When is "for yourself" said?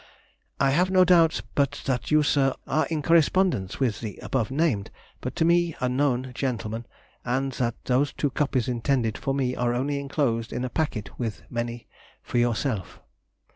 12.23-12.99